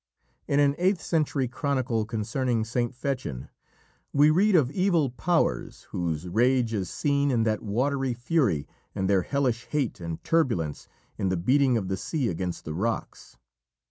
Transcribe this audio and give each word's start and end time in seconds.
In 0.47 0.59
an 0.59 0.73
eighth 0.79 0.99
century 1.03 1.47
chronicle 1.47 2.05
concerning 2.05 2.65
St. 2.65 2.95
Fechin, 2.95 3.49
we 4.11 4.31
read 4.31 4.55
of 4.55 4.71
evil 4.71 5.11
powers 5.11 5.83
whose 5.91 6.27
rage 6.27 6.73
is 6.73 6.89
"seen 6.89 7.29
in 7.29 7.43
that 7.43 7.61
watery 7.61 8.15
fury 8.15 8.67
and 8.95 9.07
their 9.07 9.21
hellish 9.21 9.67
hate 9.67 9.99
and 9.99 10.23
turbulence 10.23 10.87
in 11.19 11.29
the 11.29 11.37
beating 11.37 11.77
of 11.77 11.87
the 11.87 11.97
sea 11.97 12.29
against 12.29 12.65
the 12.65 12.73
rocks." 12.73 13.37